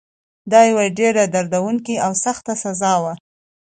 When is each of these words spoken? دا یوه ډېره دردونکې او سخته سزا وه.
دا 0.51 0.59
یوه 0.69 0.85
ډېره 0.99 1.23
دردونکې 1.33 1.95
او 2.05 2.11
سخته 2.23 2.53
سزا 2.63 2.93
وه. 3.03 3.13